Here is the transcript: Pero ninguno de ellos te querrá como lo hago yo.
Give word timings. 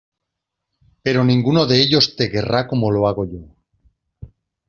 Pero 1.03 1.23
ninguno 1.23 1.67
de 1.67 1.79
ellos 1.79 2.15
te 2.15 2.31
querrá 2.31 2.67
como 2.67 2.89
lo 2.89 3.07
hago 3.07 3.23
yo. 3.25 3.41